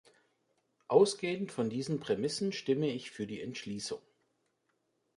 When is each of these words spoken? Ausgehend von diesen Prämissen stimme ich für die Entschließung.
Ausgehend 0.87 1.51
von 1.51 1.69
diesen 1.69 1.99
Prämissen 1.99 2.53
stimme 2.53 2.87
ich 2.89 3.11
für 3.11 3.27
die 3.27 3.39
Entschließung. 3.39 4.01